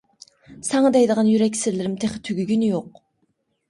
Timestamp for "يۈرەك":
1.33-1.61